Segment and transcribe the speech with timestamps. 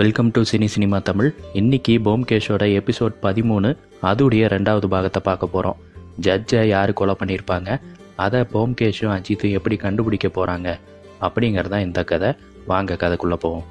[0.00, 5.76] Welcome to cine cinema Tamil இன்னைக்கு போம்கேஷோட episode பதிமூணு அதுடைய ரெண்டாவது பாகத்தை பார்க்க போகிறோம்
[6.20, 7.80] ஜட்ஜை யார் கொலை பண்ணியிருப்பாங்க?
[8.16, 10.78] அதை போம்கேஷும் அஜித்தும் எப்படி கண்டுபிடிக்க போகிறாங்க
[11.20, 12.32] அப்படிங்கிறது தான் இந்த கதை.
[12.66, 13.64] வாங்க கதைக்குள்ளே போவோம்.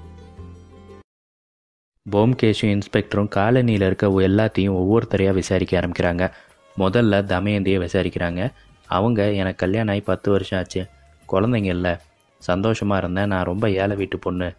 [2.12, 6.32] போம்கேஷும் இன்ஸ்பெக்டரும் காலனியில் இருக்க எல்லாத்தையும் ஒவ்வொருத்தரையாக விசாரிக்க ஆரம்பிக்கிறாங்க.
[6.80, 8.52] முதல்ல தமயந்தியை விசாரிக்கிறாங்க.
[8.86, 10.88] அவங்க எனக்கு கல்யாணம் ஆகி பத்து வருஷம் ஆச்சு.
[11.32, 11.96] குழந்தைங்க இல்லை.
[12.38, 13.28] சந்தோஷமாக இருந்தேன்.
[13.28, 14.54] நான் ரொம்ப ஏழை வீட்டு பொண்ணு.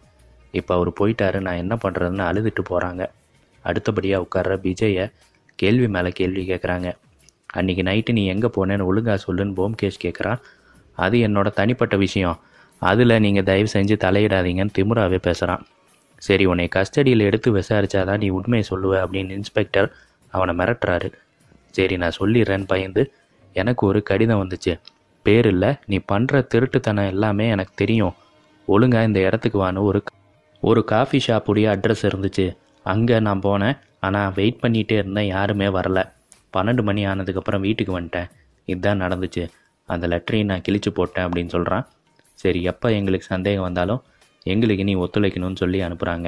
[0.51, 3.03] இப்போ அவர் போயிட்டாரு நான் என்ன பண்ணுறதுன்னு அழுதுட்டு போகிறாங்க
[3.65, 5.05] அடுத்தபடியாக உட்கார்ற விஜயை
[5.55, 6.89] கேள்வி மேலே கேள்வி கேட்குறாங்க
[7.59, 10.39] அன்றைக்கி நைட்டு நீ எங்கே போனேன்னு ஒழுங்காக சொல்லுன்னு போம்கேஷ் கேட்குறான்
[10.97, 12.37] அது என்னோடய தனிப்பட்ட விஷயம்.
[12.81, 15.63] அதில் நீங்கள் தயவு செஞ்சு தலையிடாதீங்கன்னு திமுறாவே பேசுகிறான்
[16.21, 19.87] சரி உன்னை கஸ்டடியில் எடுத்து விசாரிச்சாதான் நீ உண்மையை சொல்லுவ அப்படின்னு இன்ஸ்பெக்டர்
[20.33, 21.09] அவனை மிரட்டுறாரு.
[21.75, 23.03] சரி நான் சொல்லிடுறேன்னு பயந்து
[23.55, 24.73] எனக்கு ஒரு கடிதம் வந்துச்சு.
[25.25, 28.15] பேர் இல்லை நீ பண்ணுற திருட்டுத்தனம் எல்லாமே எனக்கு தெரியும்.
[28.67, 29.99] ஒழுங்காக இந்த இடத்துக்கு வான்னு ஒரு
[30.69, 32.45] ஒரு காஃபி ஷாப்புடைய அட்ரஸ் இருந்துச்சு.
[32.85, 33.77] அங்கே நான் போனேன்.
[34.05, 35.29] ஆனால் வெயிட் பண்ணிகிட்டே இருந்தேன்.
[35.35, 35.99] யாருமே வரல.
[36.55, 38.29] பன்னெண்டு மணி ஆனதுக்கப்புறம் வீட்டுக்கு வந்துட்டேன்.
[38.67, 39.43] இதுதான் நடந்துச்சு.
[39.89, 41.85] அந்த லெட்டரையும் நான் கிழிச்சு போட்டேன் அப்படின்னு சொல்கிறான்
[42.41, 44.01] சரி எப்போ எங்களுக்கு சந்தேகம் வந்தாலும்
[44.45, 46.27] எங்களுக்கு நீ ஒத்துழைக்கணும்னு சொல்லி அனுப்புகிறாங்க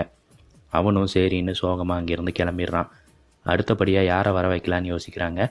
[0.74, 2.90] அவனும் சரின்னு சோகமாக அங்கேருந்து கிளம்பிடுறான்.
[3.46, 5.42] அடுத்தபடியாக யாரை வர வைக்கலான்னு யோசிக்கிறாங்க.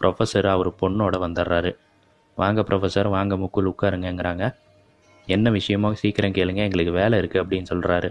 [0.00, 1.70] ப்ரொஃபஸர் அவர் பொண்ணோட வந்துடுறாரு.
[2.38, 4.44] வாங்க ப்ரொஃபஸர் வாங்க முக்குள் உட்காருங்கங்கிறாங்க.
[5.28, 6.60] என்ன விஷயமோ சீக்கிரம் கேளுங்க.
[6.68, 8.10] எங்களுக்கு வேலை இருக்குது அப்படின்னு சொல்கிறாரு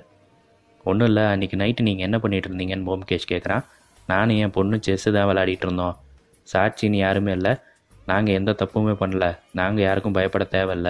[0.90, 3.64] ஒன்றும் இல்லை அன்றைக்கி நைட்டு நீங்கள் என்ன பண்ணிட்டு இருந்தீங்கன்னு போம்கேஷ் கேட்குறான்
[4.10, 5.96] நானும் என் பொண்ணு செஸ்ஸு தான் விளையாடிட்டு இருந்தோம்.
[6.48, 7.54] சாட்சின்னு யாருமே இல்லை.
[8.12, 9.26] நாங்கள் எந்த தப்புமே பண்ணல.
[9.60, 10.90] நாங்கள் யாருக்கும் பயப்பட தேவையில்ல.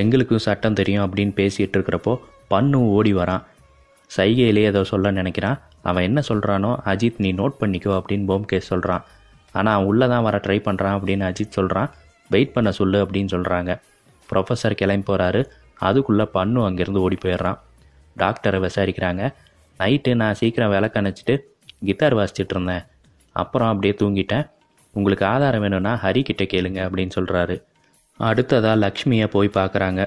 [0.00, 2.12] எங்களுக்கும் சட்டம் தெரியும் அப்படின்னு பேசிகிட்டு இருக்கிறப்போ
[2.52, 3.42] பண்ணும் ஓடி வரான்.
[4.10, 5.58] சைகையிலே ஏதோ சொல்ல நினைக்கிறான்.
[5.90, 9.02] அவன் என்ன சொல்கிறானோ அஜித் நீ நோட் பண்ணிக்கோ அப்படின்னு போம்கேஷ் சொல்கிறான்
[9.58, 11.90] ஆனால் அவன் உள்ளே தான் வர ட்ரை பண்ணுறான் அப்படின்னு அஜித் சொல்கிறான்
[12.30, 13.72] வெயிட் பண்ண சொல்லு அப்படின்னு சொல்கிறாங்க
[14.28, 15.40] ப்ரொஃபஸர் கிளம்பி போகிறாரு
[15.88, 17.58] அதுக்குள்ளே பண்ணு அங்கேருந்து ஓடி போயிடுறான்.
[18.22, 19.22] டாக்டரை விசாரிக்கிறாங்க.
[19.80, 21.34] நைட்டு நான் சீக்கிரம் விளக்கணைச்சிட்டு
[21.88, 22.84] கிட்டார் வாசிச்சுட்டு இருந்தேன்.
[23.36, 24.44] அப்புறம் அப்படியே தூங்கிட்டேன்.
[24.94, 27.56] உங்களுக்கு ஆதாரம் வேணும்னா ஹரி கிட்ட கேளுங்க அப்படின்னு சொல்கிறாரு
[28.20, 30.00] அடுத்ததாக லக்ஷ்மியை போய் பார்க்குறாங்க.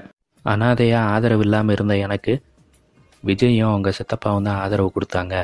[0.44, 2.32] அனாதையாக ஆதரவு இல்லாமல் இருந்த எனக்கு
[3.24, 5.34] விஜயும் அவங்க சித்தப்பாவும் தான் ஆதரவு கொடுத்தாங்க.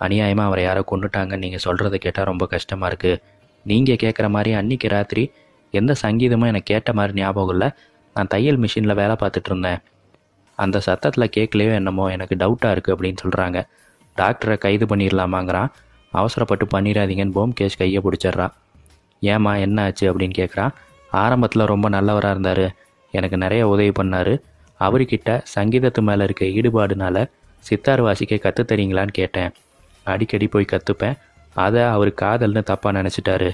[0.00, 3.20] அநியாயமாக அவரை யாரோ கொண்டுட்டாங்கன்னு நீங்கள் சொல்கிறத கேட்டால் ரொம்ப கஷ்டமாக இருக்குது
[3.66, 5.24] நீங்கள் கேட்குற மாதிரி அன்னைக்கு ராத்திரி
[5.74, 7.68] எந்த சங்கீதமும் எனக்கு கேட்ட மாதிரி ஞாபகம் இல்லை.
[8.16, 9.80] நான் தையல் மிஷினில் வேலை பார்த்துட்டு இருந்தேன்.
[10.64, 13.58] அந்த சத்தத்தில் கேட்கலையோ என்னமோ எனக்கு டவுட்டாக இருக்குது அப்படின்னு சொல்கிறாங்க
[14.16, 15.70] டாக்டரை கைது பண்ணிடலாமாங்கிறான்
[16.12, 18.46] அவசரப்பட்டு பண்ணிடாதீங்கன்னு போம்கேஷ் கையை பிடிச்சிட்றா.
[19.22, 20.72] ஏம்மா என்ன ஆச்சு அப்படின்னு கேட்குறான்.
[21.10, 22.66] ஆரம்பத்தில் ரொம்ப நல்லவராக இருந்தார்.
[23.14, 24.32] எனக்கு நிறைய உதவி பண்ணார்.
[24.80, 27.24] அவர்கிட்ட சங்கீதத்து மேலே இருக்க ஈடுபாடுனால
[27.64, 29.50] சித்தார் வாசிக்க கற்று தரீங்களான்னு கேட்டேன்.
[30.06, 31.16] அடிக்கடி போய் கற்றுப்பேன்
[31.56, 33.50] அதை அவர் காதல்னு தப்பாக நினச்சிட்டாரு.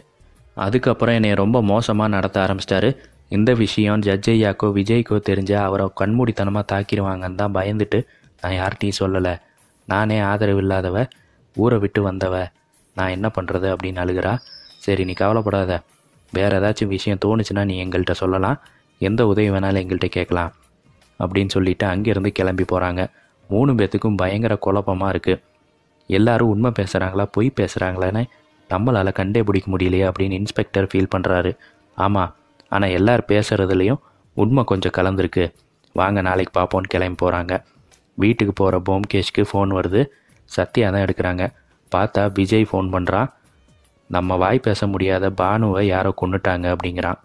[0.57, 2.91] அதுக்கப்புறம் என்னை ரொம்ப மோசமாக நடத்த ஆரம்பிச்சிட்டாரு.
[3.31, 7.99] இந்த விஷயம் ஜட்ஜையாக்கோ விஜய்க்கோ தெரிஞ்சால் அவரை கண்மூடித்தனமாக தாக்கிடுவாங்கன்னு தான் பயந்துட்டு
[8.43, 9.35] நான் யார்கிட்டையும் சொல்லலை.
[9.89, 10.97] நானே ஆதரவு இல்லாதவ
[11.57, 12.35] ஊரை விட்டு வந்தவ.
[12.97, 14.33] நான் என்ன பண்ணுறது அப்படின்னு அழுகிறா.
[14.85, 15.73] சரி நீ கவலைப்படாத.
[16.33, 18.59] வேறு ஏதாச்சும் விஷயம் தோணுச்சுன்னா நீ எங்கள்கிட்ட சொல்லலாம்.
[19.01, 20.53] எந்த உதவி வேணாலும் எங்கள்கிட்ட கேட்கலாம்
[21.21, 23.03] அப்படின்னு சொல்லிட்டு அங்கேருந்து கிளம்பி போகிறாங்க
[23.51, 25.43] மூணு பேத்துக்கும் பயங்கர குழப்பமாக இருக்குது
[26.09, 28.23] எல்லாரும் உண்மை பேசுகிறாங்களா பொய் பேசுகிறாங்களான்னு
[28.71, 31.53] நம்மளால் கண்டே பிடிக்க முடியலையே அப்படின்னு இன்ஸ்பெக்டர் ஃபீல் பண்ணுறாரு
[31.99, 32.33] ஆமாம்
[32.73, 34.01] ஆனால் எல்லார் பேசுகிறதுலையும்
[34.37, 35.45] உண்மை கொஞ்சம் கலந்துருக்கு.
[35.95, 37.55] வாங்க நாளைக்கு பார்ப்போன்னு கிளம்பி போகிறாங்க
[38.23, 40.03] வீட்டுக்கு போகிற போம்கேஷ்க்கு ஃபோன் வருது.
[40.51, 41.45] சத்யா தான் எடுக்கிறாங்க.
[41.93, 43.29] பார்த்தா விஜய் ஃபோன் பண்ணுறான்
[44.11, 47.19] நம்ம வாய் பேச முடியாத பானுவை யாரோ கொண்டுட்டாங்க அப்படிங்கிறான்.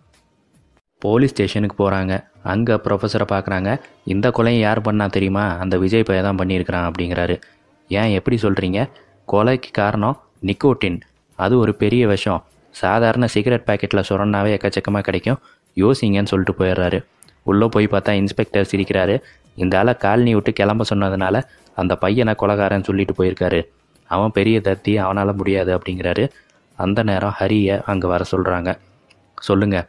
[1.01, 2.13] போலீஸ் ஸ்டேஷனுக்கு போகிறாங்க
[2.51, 3.69] அங்கே ப்ரொஃபஸரை பார்க்குறாங்க
[4.13, 5.45] இந்த கொலையை யார் பண்ணா தெரியுமா?
[5.63, 7.35] அந்த விஜய் பையன் தான் பண்ணியிருக்கிறான் அப்படிங்கிறாரு.
[7.89, 8.79] ஏன் எப்படி சொல்கிறீங்க
[9.33, 10.17] கொலைக்கு காரணம்
[10.49, 10.99] நிக்கோட்டின்.
[11.39, 12.41] அது ஒரு பெரிய விஷம்.
[12.81, 15.39] சாதாரண சிகரெட் பாக்கெட்டில் சுரண்டாவே எக்கச்சக்கமாக கிடைக்கும்.
[15.77, 16.99] யோசிங்கன்னு சொல்லிட்டு போயிடுறாரு.
[17.49, 19.15] உள்ளே போய் பார்த்தா இன்ஸ்பெக்டர் சிரிக்கிறாரு.
[19.61, 21.37] இந்த ஆளை காலனி விட்டு கிளம்ப சொன்னதுனால
[21.81, 23.59] அந்த பையனை கொலகாரன்னு சொல்லிட்டு போயிருக்காரு.
[24.09, 26.23] அவன் பெரிய தத்தி அவனால் முடியாது அப்படிங்கிறாரு.
[26.79, 28.69] அந்த நேரம் ஹரியை அங்கே வர சொல்கிறாங்க
[29.47, 29.87] சொல்லுங்கள்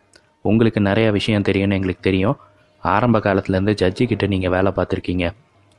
[0.50, 2.36] உங்களுக்கு நிறைய விஷயம் தெரியும்னு எங்களுக்கு தெரியும்.
[2.82, 5.26] ஆரம்ப காலத்துலேருந்து ஜட்ஜி கிட்ட நீங்கள் வேலை பார்த்துருக்கீங்க.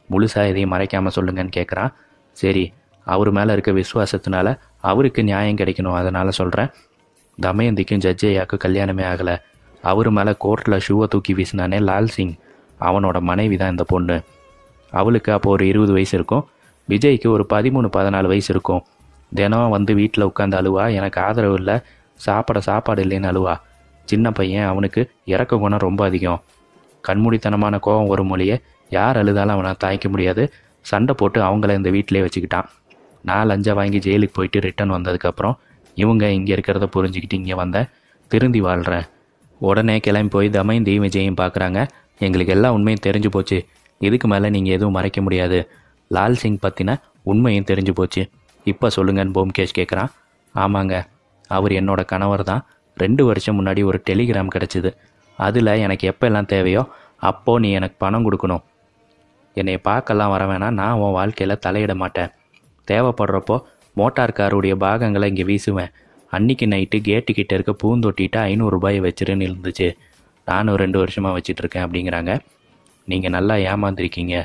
[0.09, 1.91] முழுசாக எதையும் மறைக்காமல் சொல்லுங்கன்னு கேட்குறான்
[2.37, 2.63] சரி
[3.07, 4.47] அவர் மேலே இருக்க விசுவாசத்தினால
[4.91, 5.97] அவருக்கு நியாயம் கிடைக்கணும்.
[6.01, 6.69] அதனால் சொல்கிறேன்
[7.41, 9.41] தமயந்திக்கும் ஜட்ஜையாக்கும் கல்யாணமே ஆகலை.
[9.81, 12.33] அவர் மேலே கோர்ட்டில் ஷூவை தூக்கி வீசினானே லால் சிங்.
[12.79, 14.21] அவனோட மனைவி தான் இந்த பொண்ணு.
[14.91, 16.47] அவளுக்கு அப்போ ஒரு இருபது வயசு இருக்கும்.
[16.89, 18.83] விஜய்க்கு ஒரு பதிமூணு பதினாலு வயசு இருக்கும்.
[19.33, 20.93] தினம் வந்து வீட்டில் உட்காந்து அழுவா.
[20.93, 21.79] எனக்கு ஆதரவு இல்லை.
[22.15, 23.59] சாப்பிட சாப்பாடு இல்லைன்னு அழுவா.
[24.05, 26.41] சின்ன பையன் அவனுக்கு இறக்க குணம் ரொம்ப அதிகம்.
[27.07, 30.53] கண்மூடித்தனமான கோபம் ஒரு மொழியை யார் அழுதாலும் அவனை தாய்க்க முடியாது.
[30.81, 32.65] சண்டை போட்டு அவங்கள இந்த வீட்டிலே வச்சுக்கிட்டான்.
[33.21, 35.53] நான் லஞ்சம் வாங்கி ஜெயிலுக்கு போயிட்டு ரிட்டர்ன் வந்ததுக்கப்புறம்
[36.01, 37.87] இவங்க இங்கே இருக்கிறத புரிஞ்சுக்கிட்டு இங்கே வந்தேன்
[38.31, 39.07] திருந்தி வாழ்கிறேன்
[39.61, 41.79] உடனே கிளம்பி போய் தமையும் விஜயும் பார்க்குறாங்க
[42.25, 43.57] எங்களுக்கு எல்லா உண்மையும் தெரிஞ்சு போச்சு.
[44.07, 45.59] இதுக்கு மேலே நீங்கள் எதுவும் மறைக்க முடியாது.
[46.15, 46.91] லால் சிங் பற்றின
[47.31, 48.21] உண்மையும் தெரிஞ்சு போச்சு.
[48.71, 50.11] இப்போ சொல்லுங்கன்னு போம்கேஷ் கேட்குறான்
[50.55, 50.95] ஆமாங்க
[51.55, 52.61] அவர் என்னோட கணவர் தான்.
[52.97, 54.89] ரெண்டு வருஷம் முன்னாடி ஒரு டெலிகிராம் கிடச்சிது.
[55.39, 56.83] அதில் எனக்கு எப்போல்லாம் தேவையோ
[57.29, 58.63] அப்போது நீ எனக்கு பணம் கொடுக்கணும்.
[59.53, 60.77] என்னை பார்க்கலாம் வர வேணாம்.
[60.79, 62.31] நான் உன் வாழ்க்கையில் தலையிட மாட்டேன்.
[62.87, 63.55] தேவைப்படுறப்போ
[63.99, 65.91] மோட்டார் காருடைய பாகங்களை இங்கே வீசுவேன்.
[66.31, 69.87] அன்னைக்கு நைட்டு கேட்டுக்கிட்ட இருக்க பூந்தொட்டிட்டு ஐநூறுரூபாயை வச்சிருன்னு இருந்துச்சு
[70.47, 72.31] நானும் ரெண்டு வருஷமாக வச்சிட்ருக்கேன் அப்படிங்கிறாங்க.
[73.07, 74.35] நீங்கள் நல்லா ஏமாந்துருக்கீங்க.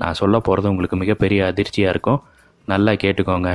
[0.00, 2.20] நான் சொல்ல போகிறது உங்களுக்கு மிகப்பெரிய அதிர்ச்சியாக இருக்கும்.
[2.68, 3.50] நல்லா கேட்டுக்கோங்க.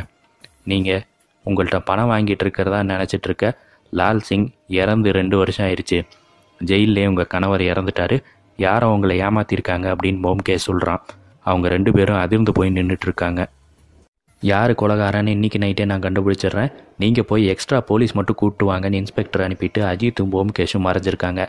[0.72, 1.04] நீங்கள்
[1.46, 3.46] உங்கள்கிட்ட பணம் வாங்கிட்டு இருக்கிறதா நினச்சிட்ருக்க
[4.00, 4.48] லால் சிங்
[4.82, 5.98] இறந்து ரெண்டு வருஷம் ஆயிடுச்சு
[6.62, 8.18] ஜெயிலே உங்கள் கணவர் இறந்துட்டாரு.
[8.60, 11.02] யாரோ உங்களை ஏமாத்திருக்காங்க அப்படின்னு போம்கே சொல்கிறான்
[11.46, 13.42] அவங்க ரெண்டு பேரும் அதிர்ந்து போய் நின்றுட்டுருக்காங்க
[14.50, 16.72] யார் கொலகாரன்னு இன்றைக்கி நைட்டே நான் கண்டுபிடிச்சிடுறேன்.
[17.02, 21.42] நீங்கள் போய் எக்ஸ்ட்ரா போலீஸ் மட்டும் கூப்பிட்டு வாங்கன்னு இன்ஸ்பெக்டர் அனுப்பிட்டு அஜித்தும் போம்கேஷும் மறைஞ்சிருக்காங்க.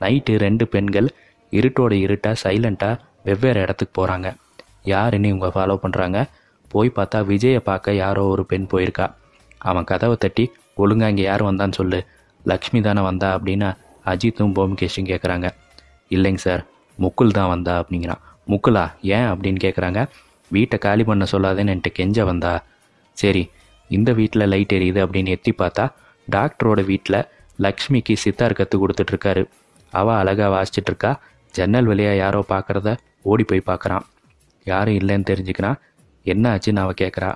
[0.00, 1.08] நைட்டு ரெண்டு பெண்கள்
[1.52, 2.94] இருட்டோட இருட்டாக சைலண்ட்டாக
[3.28, 4.28] வெவ்வேறு இடத்துக்கு போகிறாங்க
[4.92, 6.18] யாருன்னு இவங்க ஃபாலோ பண்ணுறாங்க
[6.70, 9.06] போய் பார்த்தா விஜயை பார்க்க யாரோ ஒரு பெண் போயிருக்கா.
[9.60, 10.44] அவன் கதவை தட்டி
[10.76, 12.00] ஒழுங்கா இங்கே யார் வந்தான்னு சொல்லு.
[12.44, 13.28] லக்ஷ்மி தானே வந்தா?
[13.36, 13.68] அப்படின்னு
[14.12, 15.46] அஜித்தும் போம்கேஷும் கேட்குறாங்க
[16.10, 16.62] இல்லைங்க சார்
[16.98, 18.22] முக்குல் தான் வந்தா அப்படிங்கிறான்.
[18.48, 18.84] முக்குலா?
[19.16, 19.28] ஏன்?
[19.32, 20.00] அப்படின்னு கேட்குறாங்க
[20.50, 22.52] வீட்டை காலி பண்ண சொல்லாதேன்னு என்கிட்ட கெஞ்ச வந்தா
[23.18, 23.42] சரி
[23.90, 25.84] இந்த வீட்டில் லைட் எரியுது அப்படின்னு எத்தி பார்த்தா
[26.28, 27.20] டாக்டரோட வீட்டில்
[27.58, 29.42] லக்ஷ்மிக்கு சித்தார் கற்றுக் கொடுத்துட்ருக்காரு
[29.92, 31.12] அவள் அழகாக வாசிச்சிட்டு இருக்கா.
[31.54, 32.88] ஜன்னல் வழியாக யாரோ பார்க்குறத
[33.30, 34.04] ஓடி போய் பார்க்குறான்.
[34.66, 35.78] யாரும் இல்லைன்னு தெரிஞ்சுக்கிறான்
[36.26, 37.30] என்ன ஆச்சுன்னு அவள் கேட்குறா.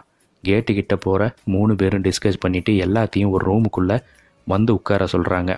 [0.45, 1.23] கேட்டுக்கிட்ட போகிற
[1.53, 3.97] மூணு பேரும் டிஸ்கஸ் பண்ணிவிட்டு எல்லாத்தையும் ஒரு ரூமுக்குள்ளே
[4.47, 5.53] வந்து உட்கார சொல்கிறாங்க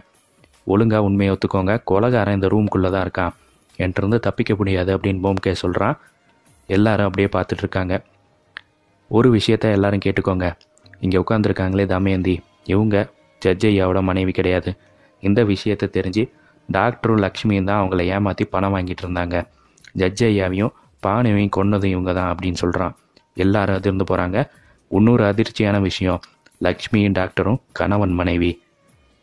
[0.66, 1.72] ஒழுங்காக உண்மையை ஒத்துக்கோங்க.
[1.90, 3.34] கொலகாரன் இந்த ரூமுக்குள்ளே தான் இருக்கான்
[3.78, 5.96] என்கிட்டருந்து தப்பிக்க முடியாது அப்படின்னு போம்கே சொல்கிறான்
[6.68, 7.94] எல்லாரும் அப்படியே பார்த்துட்டு இருக்காங்க
[9.10, 10.46] ஒரு விஷயத்த எல்லாரும் கேட்டுக்கோங்க.
[11.04, 12.34] இங்கே உட்காந்துருக்காங்களே தமயந்தி.
[12.64, 12.96] இவங்க
[13.42, 14.70] ஜட்ஜ் ஐயாவோட மனைவி கிடையாது.
[15.22, 16.22] இந்த விஷயத்தை தெரிஞ்சு
[16.68, 19.36] டாக்டரும் லக்ஷ்மியும் தான் அவங்கள ஏமாற்றி பணம் வாங்கிட்டு இருந்தாங்க.
[19.92, 20.72] ஜட்ஜ் ஐயாவையும்
[21.02, 22.94] பானுவையும் கொன்னதும் இவங்க தான் அப்படின்னு சொல்கிறான்
[23.36, 24.38] எல்லாரும் அதிர்ந்து போகிறாங்க
[24.90, 26.20] இன்னொரு அதிர்ச்சியான விஷயம்
[26.64, 28.50] லக்ஷ்மியும் டாக்டரும் கணவன் மனைவி.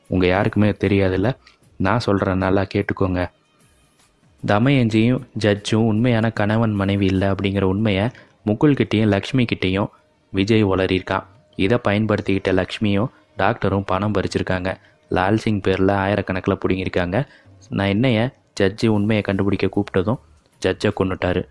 [0.10, 1.30] உங்கள் யாருக்குமே தெரியாதில்ல?
[1.80, 3.22] நான் சொல்கிறேன் நல்லா கேட்டுக்கோங்க.
[4.48, 8.06] தமயஞ்சியும் ஜட்ஜும் உண்மையான கணவன் மனைவி இல்லை அப்படிங்கிற உண்மையை
[8.46, 9.90] முகுல்கிட்டேயும் லக்ஷ்மி கிட்டேயும்
[10.34, 11.24] விஜய் உளறியிருக்கான்
[11.56, 14.76] இதை பயன்படுத்திக்கிட்ட லக்ஷ்மியும் டாக்டரும் பணம் பறிச்சிருக்காங்க.
[15.10, 17.28] லால் சிங் பேரில் ஆயிரக்கணக்கில் பிடுங்கியிருக்காங்க.
[17.70, 20.20] நான் என்னைய ஜட்ஜு உண்மையை கண்டுபிடிக்க கூப்பிட்டதும்
[20.62, 21.42] ஜட்ஜை கொண்டுட்டார்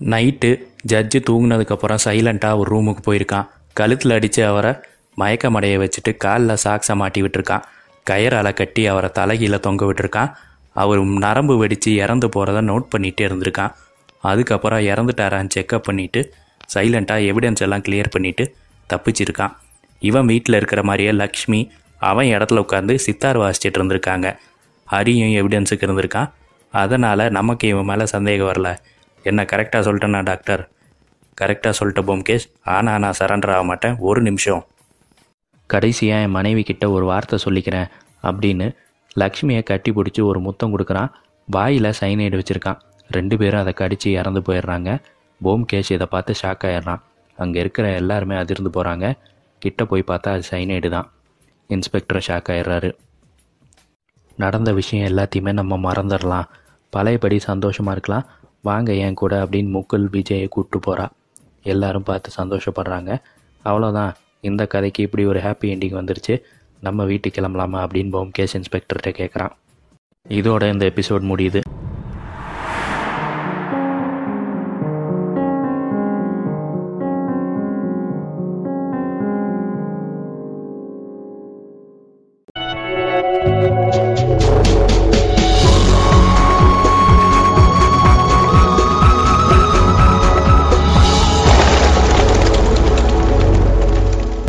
[0.00, 0.50] நைட்டு
[0.92, 3.48] ஜட்ஜு தூங்கினதுக்கப்புறம் சைலண்ட்டாக ஒரு ரூமுக்கு போயிருக்கான்.
[3.72, 4.72] கழுத்தில் அடித்து அவரை
[5.16, 7.62] மயக்கமடைய வச்சுட்டு காலில் சாக்ஸை மாட்டி விட்டுருக்கான்.
[8.10, 10.32] கயிறால் கட்டி அவரை தலைகீழ தொங்க விட்டுருக்கான்.
[10.72, 13.72] அவர் நரம்பு வெடித்து இறந்து போகிறத நோட் பண்ணிகிட்டே இருந்திருக்கான்.
[14.20, 16.20] அதுக்கப்புறம் இறந்துட்டாரான்னு செக்கப் பண்ணிவிட்டு
[16.74, 18.44] சைலண்ட்டாக எவிடன்ஸ் எல்லாம் கிளியர் பண்ணிவிட்டு
[18.90, 19.54] தப்பிச்சிருக்கான்.
[20.02, 21.60] இவன் வீட்டில் இருக்கிற மாதிரியே லக்ஷ்மி
[21.98, 24.28] அவன் இடத்துல உட்காந்து சித்தார் வாசிச்சிட்டு இருந்திருக்காங்க.
[24.88, 26.30] ஹரியும் எவிடன்ஸுக்கு இருந்திருக்கான்.
[26.74, 28.68] அதனால் நமக்கு இவன் மேலே சந்தேகம் வரல.
[29.22, 30.62] என்ன கரெக்டாக சொல்லிட்டேனா டாக்டர்
[31.40, 33.96] கரெக்டாக சொல்லிட்ட போம்கேஷ் ஆனால் நான் சரண்டர் ஆக மாட்டேன்.
[33.98, 34.62] ஒரு நிமிஷம்.
[35.66, 37.88] கடைசியாக என் மனைவி கிட்ட ஒரு வார்த்தை சொல்லிக்கிறேன்
[38.22, 38.66] அப்படின்னு
[39.20, 41.10] லக்ஷ்மியை கட்டி பிடிச்சி ஒரு முத்தம் கொடுக்குறான்.
[41.48, 42.78] வாயில் சைனைடு வச்சுருக்கான்.
[43.10, 44.90] ரெண்டு பேரும் அதை கடித்து இறந்து போயிடுறாங்க.
[45.40, 47.02] போம்கேஷ் இதை பார்த்து ஷாக் ஆயிடுறான்.
[47.38, 49.06] அங்கே இருக்கிற எல்லாருமே அதிர்ந்து போகிறாங்க
[49.58, 51.08] கிட்ட போய் பார்த்தா அது சைனைடு தான்.
[51.70, 52.90] இன்ஸ்பெக்டர் ஷாக் ஆயிடுறாரு.
[54.38, 56.48] நடந்த விஷயம் எல்லாத்தையுமே நம்ம மறந்துடலாம்.
[56.92, 58.26] பழையபடி சந்தோஷமாக இருக்கலாம்.
[58.62, 61.06] வாங்க என் கூட அப்படின்னு முகுல் விஜயை கூப்பிட்டு போகிறா
[61.62, 63.10] எல்லாரும் பார்த்து சந்தோஷப்படுறாங்க.
[63.64, 66.34] அவ்வளோதான் இந்த கதைக்கு இப்படி ஒரு ஹாப்பி எண்டிங் வந்துருச்சு.
[66.82, 69.52] நம்ம வீட்டுக்கு கிளம்பலாமா அப்படின்னு போம் கேஸ் இன்ஸ்பெக்டர்கிட்ட கேட்குறான்
[70.28, 71.60] இதோட இந்த எபிசோட் முடியுது.